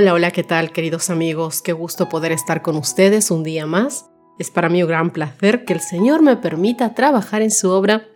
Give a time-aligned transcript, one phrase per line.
[0.00, 1.60] Hola, hola, ¿qué tal queridos amigos?
[1.60, 4.08] Qué gusto poder estar con ustedes un día más.
[4.38, 8.06] Es para mí un gran placer que el Señor me permita trabajar en su obra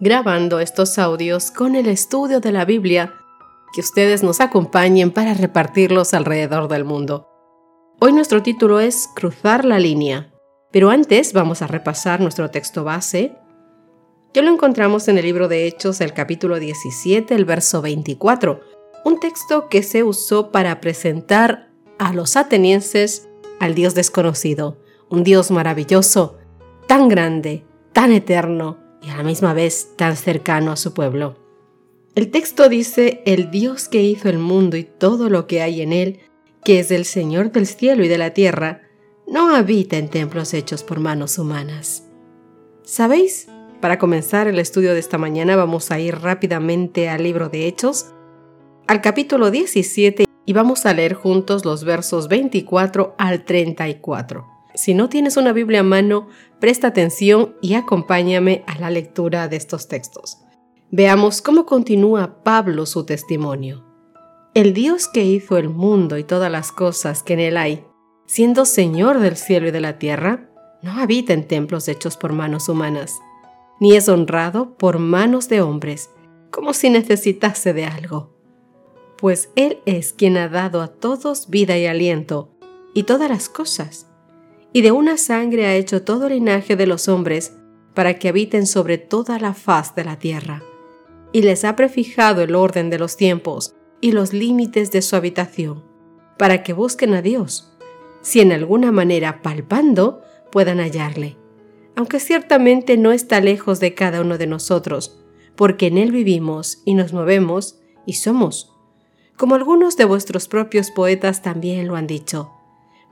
[0.00, 3.12] grabando estos audios con el estudio de la Biblia,
[3.74, 7.28] que ustedes nos acompañen para repartirlos alrededor del mundo.
[8.00, 10.32] Hoy nuestro título es Cruzar la línea,
[10.72, 13.36] pero antes vamos a repasar nuestro texto base,
[14.32, 18.73] que lo encontramos en el libro de Hechos, el capítulo 17, el verso 24
[19.04, 23.28] un texto que se usó para presentar a los atenienses
[23.60, 24.78] al Dios desconocido,
[25.10, 26.38] un Dios maravilloso,
[26.86, 31.36] tan grande, tan eterno y a la misma vez tan cercano a su pueblo.
[32.14, 35.92] El texto dice, el Dios que hizo el mundo y todo lo que hay en
[35.92, 36.20] él,
[36.64, 38.82] que es el Señor del cielo y de la tierra,
[39.26, 42.04] no habita en templos hechos por manos humanas.
[42.84, 43.48] ¿Sabéis?
[43.80, 48.06] Para comenzar el estudio de esta mañana vamos a ir rápidamente al libro de Hechos,
[48.86, 54.46] al capítulo 17 y vamos a leer juntos los versos 24 al 34.
[54.74, 56.28] Si no tienes una Biblia a mano,
[56.60, 60.38] presta atención y acompáñame a la lectura de estos textos.
[60.90, 63.84] Veamos cómo continúa Pablo su testimonio.
[64.52, 67.84] El Dios que hizo el mundo y todas las cosas que en él hay,
[68.26, 70.50] siendo Señor del cielo y de la tierra,
[70.82, 73.18] no habita en templos hechos por manos humanas,
[73.80, 76.10] ni es honrado por manos de hombres,
[76.50, 78.33] como si necesitase de algo
[79.18, 82.50] pues Él es quien ha dado a todos vida y aliento,
[82.94, 84.06] y todas las cosas,
[84.72, 87.56] y de una sangre ha hecho todo linaje de los hombres,
[87.94, 90.62] para que habiten sobre toda la faz de la tierra,
[91.32, 95.84] y les ha prefijado el orden de los tiempos y los límites de su habitación,
[96.36, 97.76] para que busquen a Dios,
[98.20, 101.36] si en alguna manera palpando puedan hallarle,
[101.96, 105.20] aunque ciertamente no está lejos de cada uno de nosotros,
[105.54, 108.73] porque en Él vivimos y nos movemos y somos
[109.36, 112.52] como algunos de vuestros propios poetas también lo han dicho,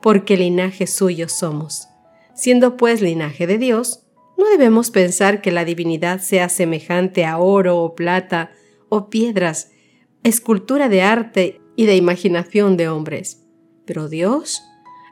[0.01, 1.89] porque linaje suyo somos.
[2.35, 4.05] Siendo pues linaje de Dios,
[4.39, 8.51] no debemos pensar que la divinidad sea semejante a oro o plata
[8.89, 9.71] o piedras,
[10.23, 13.45] escultura de arte y de imaginación de hombres.
[13.85, 14.63] Pero Dios,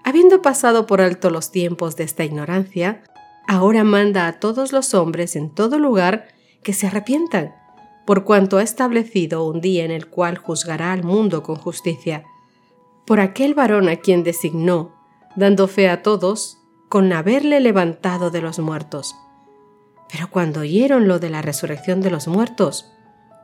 [0.04, 3.02] habiendo pasado por alto los tiempos de esta ignorancia,
[3.48, 6.28] ahora manda a todos los hombres en todo lugar
[6.62, 7.54] que se arrepientan
[8.10, 12.24] por cuanto ha establecido un día en el cual juzgará al mundo con justicia,
[13.06, 14.96] por aquel varón a quien designó,
[15.36, 19.14] dando fe a todos, con haberle levantado de los muertos.
[20.10, 22.90] Pero cuando oyeron lo de la resurrección de los muertos,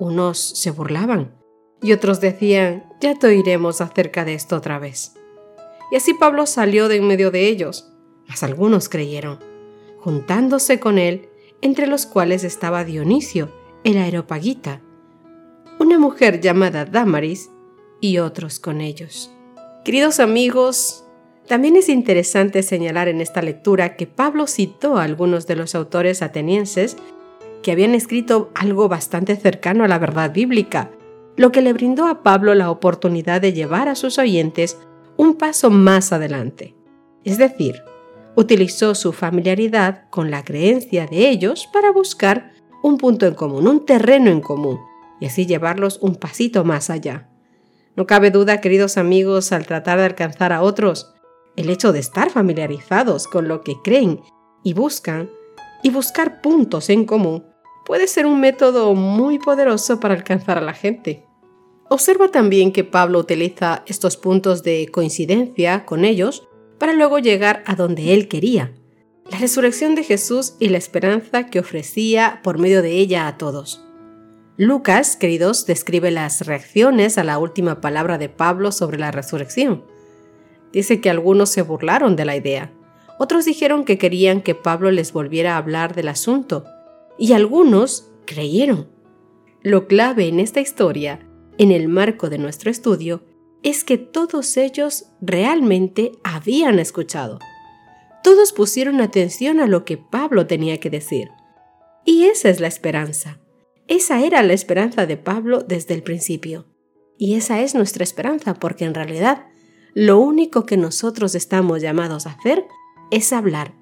[0.01, 1.33] unos se burlaban
[1.81, 5.15] y otros decían, ya te oiremos acerca de esto otra vez.
[5.93, 7.93] Y así Pablo salió de en medio de ellos,
[8.27, 9.39] mas algunos creyeron,
[10.01, 11.29] juntándose con él,
[11.63, 14.81] entre los cuales estaba Dionisio, el Aeropagita,
[15.79, 17.51] una mujer llamada Damaris
[18.01, 19.31] y otros con ellos.
[19.85, 21.05] Queridos amigos,
[21.47, 26.23] también es interesante señalar en esta lectura que Pablo citó a algunos de los autores
[26.23, 26.97] atenienses
[27.63, 30.91] que habían escrito algo bastante cercano a la verdad bíblica,
[31.37, 34.79] lo que le brindó a Pablo la oportunidad de llevar a sus oyentes
[35.17, 36.75] un paso más adelante.
[37.25, 37.83] Es decir,
[38.35, 43.85] utilizó su familiaridad con la creencia de ellos para buscar un punto en común, un
[43.85, 44.79] terreno en común,
[45.21, 47.29] y así llevarlos un pasito más allá.
[47.97, 51.15] No cabe duda, queridos amigos, al tratar de alcanzar a otros,
[51.57, 54.21] el hecho de estar familiarizados con lo que creen
[54.63, 55.31] y buscan,
[55.83, 57.45] y buscar puntos en común,
[57.85, 61.25] puede ser un método muy poderoso para alcanzar a la gente.
[61.89, 66.47] Observa también que Pablo utiliza estos puntos de coincidencia con ellos
[66.79, 68.75] para luego llegar a donde él quería,
[69.31, 73.83] la resurrección de Jesús y la esperanza que ofrecía por medio de ella a todos.
[74.57, 79.85] Lucas, queridos, describe las reacciones a la última palabra de Pablo sobre la resurrección.
[80.73, 82.73] Dice que algunos se burlaron de la idea,
[83.19, 86.65] otros dijeron que querían que Pablo les volviera a hablar del asunto,
[87.19, 88.89] y algunos creyeron.
[89.63, 91.27] Lo clave en esta historia,
[91.59, 93.25] en el marco de nuestro estudio,
[93.63, 97.41] es que todos ellos realmente habían escuchado
[98.27, 101.31] todos pusieron atención a lo que Pablo tenía que decir.
[102.05, 103.39] Y esa es la esperanza.
[103.87, 106.67] Esa era la esperanza de Pablo desde el principio.
[107.17, 109.47] Y esa es nuestra esperanza porque en realidad
[109.95, 112.67] lo único que nosotros estamos llamados a hacer
[113.13, 113.77] es hablar,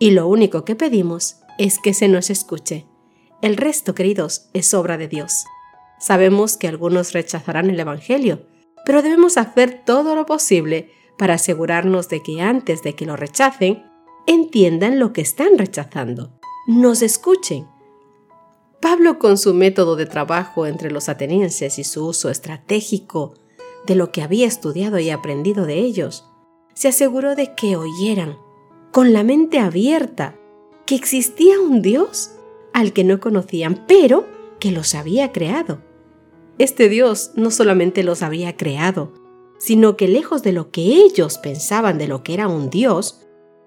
[0.00, 2.88] y lo único que pedimos es que se nos escuche.
[3.42, 5.44] El resto, queridos, es obra de Dios.
[6.00, 8.44] Sabemos que algunos rechazarán el Evangelio,
[8.84, 13.84] pero debemos hacer todo lo posible para asegurarnos de que antes de que lo rechacen,
[14.26, 16.32] entiendan lo que están rechazando,
[16.66, 17.66] nos escuchen.
[18.80, 23.34] Pablo con su método de trabajo entre los atenienses y su uso estratégico
[23.86, 26.24] de lo que había estudiado y aprendido de ellos,
[26.74, 28.36] se aseguró de que oyeran,
[28.90, 30.36] con la mente abierta,
[30.86, 32.32] que existía un Dios
[32.72, 34.26] al que no conocían, pero
[34.58, 35.80] que los había creado.
[36.58, 39.12] Este Dios no solamente los había creado,
[39.58, 43.26] sino que lejos de lo que ellos pensaban de lo que era un Dios,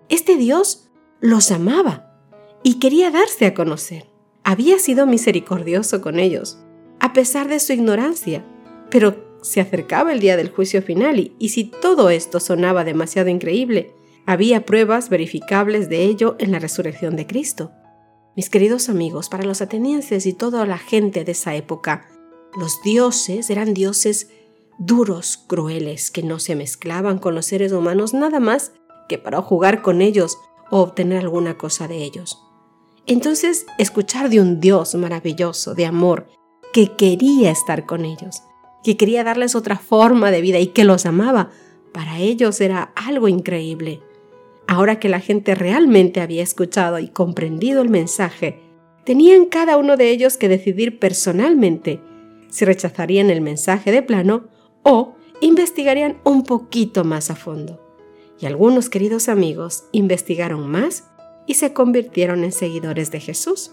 [0.10, 0.89] este Dios
[1.19, 2.22] los amaba
[2.63, 4.06] y quería darse a conocer.
[4.44, 6.60] Había sido misericordioso con ellos,
[7.00, 8.45] a pesar de su ignorancia,
[8.89, 13.30] pero se acercaba el día del juicio final y, y si todo esto sonaba demasiado
[13.30, 13.94] increíble,
[14.25, 17.72] había pruebas verificables de ello en la resurrección de Cristo.
[18.36, 22.07] Mis queridos amigos, para los atenienses y toda la gente de esa época,
[22.56, 24.30] los dioses eran dioses
[24.77, 28.74] duros, crueles, que no se mezclaban con los seres humanos nada más
[29.09, 30.38] que para jugar con ellos
[30.69, 32.44] o obtener alguna cosa de ellos.
[33.06, 36.27] Entonces, escuchar de un Dios maravilloso, de amor,
[36.74, 38.44] que quería estar con ellos,
[38.83, 41.50] que quería darles otra forma de vida y que los amaba,
[41.94, 44.01] para ellos era algo increíble.
[44.68, 48.59] Ahora que la gente realmente había escuchado y comprendido el mensaje,
[49.06, 52.01] tenían cada uno de ellos que decidir personalmente
[52.50, 54.50] si rechazarían el mensaje de plano
[54.89, 57.81] o investigarían un poquito más a fondo.
[58.39, 61.04] Y algunos queridos amigos investigaron más
[61.45, 63.72] y se convirtieron en seguidores de Jesús.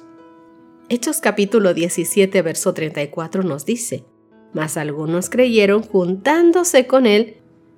[0.88, 4.04] Hechos capítulo 17, verso 34 nos dice,
[4.52, 7.36] mas algunos creyeron juntándose con él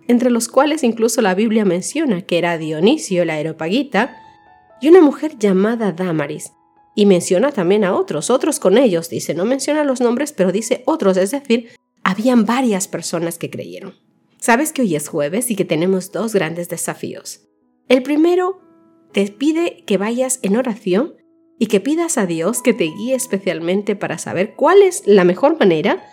[0.08, 4.16] entre los cuales incluso la Biblia menciona que era Dionisio la Aeropagita
[4.80, 6.52] y una mujer llamada Damaris.
[6.94, 10.82] Y menciona también a otros, otros con ellos, dice, no menciona los nombres, pero dice
[10.86, 11.68] otros, es decir,
[12.06, 13.94] habían varias personas que creyeron.
[14.38, 17.48] Sabes que hoy es jueves y que tenemos dos grandes desafíos.
[17.88, 18.60] El primero,
[19.12, 21.14] te pide que vayas en oración
[21.58, 25.58] y que pidas a Dios que te guíe especialmente para saber cuál es la mejor
[25.58, 26.04] manera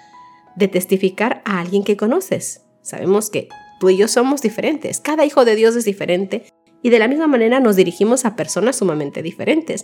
[0.56, 2.64] de testificar a alguien que conoces.
[2.82, 3.50] Sabemos que
[3.84, 6.46] Tú y yo somos diferentes, cada hijo de Dios es diferente
[6.82, 9.84] y de la misma manera nos dirigimos a personas sumamente diferentes.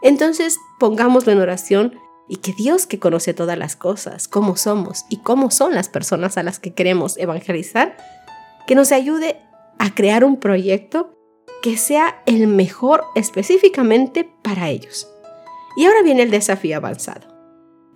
[0.00, 1.98] Entonces pongámoslo en oración
[2.28, 6.36] y que Dios que conoce todas las cosas, cómo somos y cómo son las personas
[6.36, 7.96] a las que queremos evangelizar,
[8.66, 9.40] que nos ayude
[9.78, 11.14] a crear un proyecto
[11.62, 15.08] que sea el mejor específicamente para ellos.
[15.76, 17.28] Y ahora viene el desafío avanzado.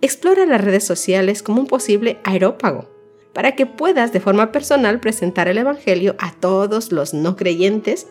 [0.01, 2.89] Explora las redes sociales como un posible aerópago
[3.33, 8.07] para que puedas de forma personal presentar el Evangelio a todos los no creyentes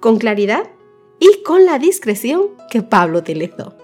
[0.00, 0.68] con claridad
[1.18, 3.81] y con la discreción que Pablo utilizó.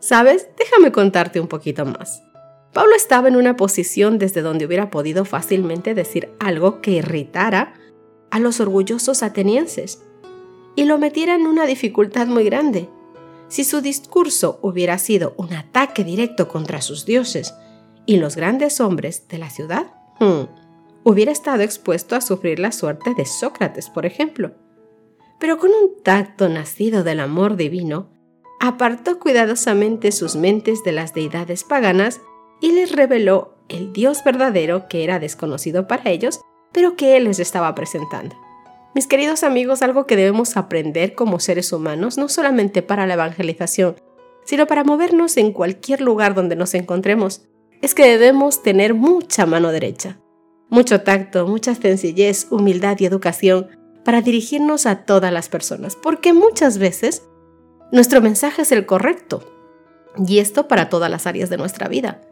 [0.00, 0.48] ¿Sabes?
[0.56, 2.22] Déjame contarte un poquito más.
[2.72, 7.74] Pablo estaba en una posición desde donde hubiera podido fácilmente decir algo que irritara
[8.30, 10.02] a los orgullosos atenienses
[10.76, 12.88] y lo metiera en una dificultad muy grande.
[13.48, 17.54] Si su discurso hubiera sido un ataque directo contra sus dioses
[18.06, 20.48] y los grandes hombres de la ciudad, Hmm.
[21.04, 24.52] Hubiera estado expuesto a sufrir la suerte de Sócrates, por ejemplo.
[25.38, 28.10] Pero con un tacto nacido del amor divino,
[28.60, 32.20] apartó cuidadosamente sus mentes de las deidades paganas
[32.60, 36.40] y les reveló el Dios verdadero que era desconocido para ellos,
[36.72, 38.36] pero que Él les estaba presentando.
[38.94, 43.96] Mis queridos amigos, algo que debemos aprender como seres humanos, no solamente para la evangelización,
[44.44, 47.42] sino para movernos en cualquier lugar donde nos encontremos,
[47.82, 50.18] es que debemos tener mucha mano derecha,
[50.68, 53.68] mucho tacto, mucha sencillez, humildad y educación
[54.04, 57.22] para dirigirnos a todas las personas, porque muchas veces
[57.92, 59.42] nuestro mensaje es el correcto,
[60.26, 62.22] y esto para todas las áreas de nuestra vida.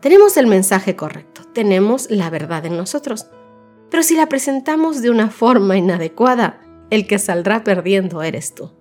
[0.00, 3.26] Tenemos el mensaje correcto, tenemos la verdad en nosotros,
[3.90, 6.60] pero si la presentamos de una forma inadecuada,
[6.90, 8.72] el que saldrá perdiendo eres tú.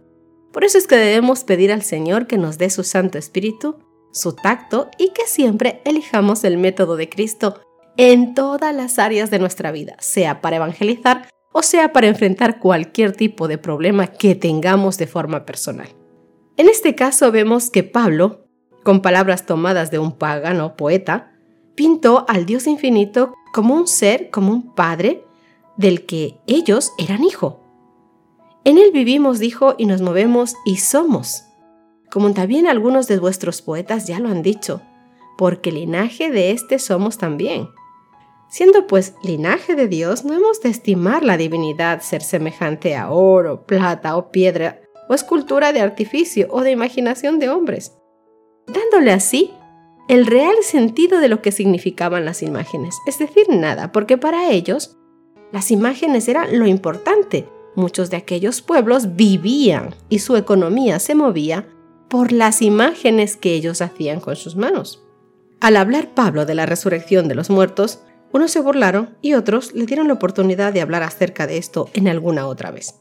[0.52, 3.78] Por eso es que debemos pedir al Señor que nos dé su Santo Espíritu
[4.18, 7.62] su tacto y que siempre elijamos el método de Cristo
[7.98, 13.14] en todas las áreas de nuestra vida, sea para evangelizar o sea para enfrentar cualquier
[13.14, 15.88] tipo de problema que tengamos de forma personal.
[16.58, 18.48] En este caso vemos que Pablo,
[18.84, 21.32] con palabras tomadas de un pagano poeta,
[21.76, 25.24] pintó al Dios infinito como un ser, como un padre,
[25.78, 27.62] del que ellos eran hijo.
[28.66, 31.48] En él vivimos, dijo, y nos movemos y somos
[32.12, 34.82] como también algunos de vuestros poetas ya lo han dicho,
[35.38, 37.70] porque linaje de éste somos también.
[38.50, 43.66] Siendo pues linaje de Dios, no hemos de estimar la divinidad ser semejante a oro,
[43.66, 47.94] plata o piedra, o escultura de artificio o de imaginación de hombres,
[48.68, 49.52] dándole así
[50.08, 54.98] el real sentido de lo que significaban las imágenes, es decir, nada, porque para ellos
[55.52, 57.48] las imágenes eran lo importante.
[57.76, 61.68] Muchos de aquellos pueblos vivían y su economía se movía
[62.10, 65.04] por las imágenes que ellos hacían con sus manos.
[65.60, 69.86] Al hablar Pablo de la resurrección de los muertos, unos se burlaron y otros le
[69.86, 72.96] dieron la oportunidad de hablar acerca de esto en alguna otra vez.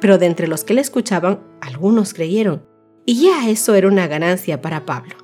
[0.00, 2.66] Pero de entre los que le escuchaban, algunos creyeron,
[3.04, 5.16] y ya eso era una ganancia para Pablo.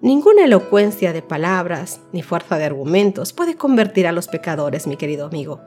[0.00, 5.26] Ninguna elocuencia de palabras ni fuerza de argumentos puede convertir a los pecadores, mi querido
[5.26, 5.60] amigo.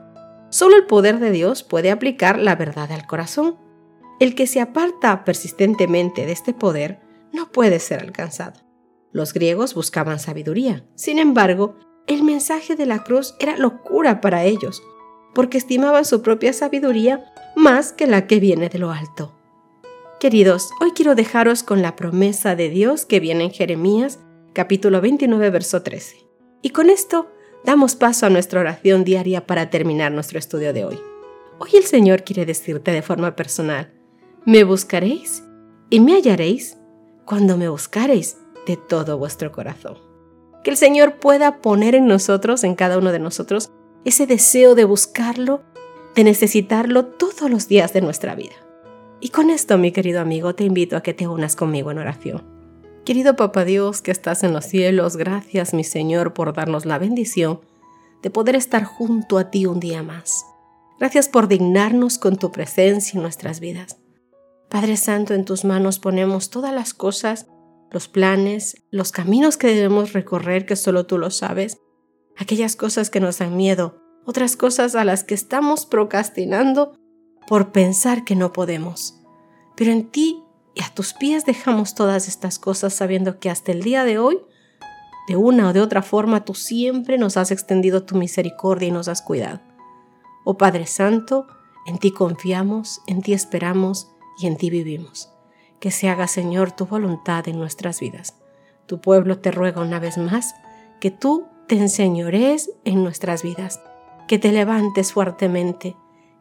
[0.48, 3.56] Solo el poder de Dios puede aplicar la verdad al corazón.
[4.20, 7.00] El que se aparta persistentemente de este poder
[7.32, 8.60] no puede ser alcanzado.
[9.12, 10.86] Los griegos buscaban sabiduría.
[10.94, 11.76] Sin embargo,
[12.06, 14.82] el mensaje de la cruz era locura para ellos,
[15.34, 19.32] porque estimaban su propia sabiduría más que la que viene de lo alto.
[20.20, 24.20] Queridos, hoy quiero dejaros con la promesa de Dios que viene en Jeremías
[24.52, 26.16] capítulo 29 verso 13.
[26.62, 27.30] Y con esto
[27.64, 31.00] damos paso a nuestra oración diaria para terminar nuestro estudio de hoy.
[31.58, 33.92] Hoy el Señor quiere decirte de forma personal,
[34.44, 35.44] me buscaréis
[35.90, 36.76] y me hallaréis
[37.24, 38.36] cuando me buscaréis
[38.66, 39.98] de todo vuestro corazón.
[40.64, 43.72] Que el Señor pueda poner en nosotros, en cada uno de nosotros,
[44.04, 45.62] ese deseo de buscarlo,
[46.14, 48.54] de necesitarlo todos los días de nuestra vida.
[49.20, 52.42] Y con esto, mi querido amigo, te invito a que te unas conmigo en oración.
[53.04, 57.60] Querido Papa Dios que estás en los cielos, gracias mi Señor por darnos la bendición
[58.22, 60.44] de poder estar junto a ti un día más.
[60.98, 63.98] Gracias por dignarnos con tu presencia en nuestras vidas.
[64.68, 67.46] Padre Santo, en tus manos ponemos todas las cosas,
[67.90, 71.78] los planes, los caminos que debemos recorrer que solo tú lo sabes,
[72.36, 76.94] aquellas cosas que nos dan miedo, otras cosas a las que estamos procrastinando
[77.46, 79.20] por pensar que no podemos.
[79.76, 80.42] Pero en ti
[80.74, 84.38] y a tus pies dejamos todas estas cosas sabiendo que hasta el día de hoy,
[85.28, 89.08] de una o de otra forma, tú siempre nos has extendido tu misericordia y nos
[89.08, 89.60] has cuidado.
[90.44, 91.46] Oh Padre Santo,
[91.86, 95.30] en ti confiamos, en ti esperamos y en ti vivimos.
[95.78, 98.36] Que se haga, Señor, tu voluntad en nuestras vidas.
[98.86, 100.54] Tu pueblo te ruega una vez más
[101.00, 103.80] que tú te en nuestras vidas,
[104.28, 105.96] que te levantes fuertemente,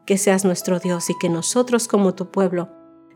[0.06, 2.68] que seas nuestro Dios y que nosotros como tu pueblo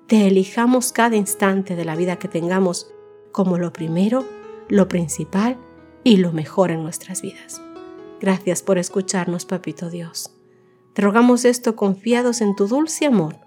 [0.08, 2.90] te elijamos cada instante de la vida que tengamos
[3.34, 4.26] como lo primero,
[4.70, 5.58] lo principal
[6.06, 7.62] y lo mejor en nuestras vidas.
[8.22, 10.32] Gracias por escucharnos, Papito Dios.
[10.94, 13.40] Te rogamos esto confiados en tu dulce amor,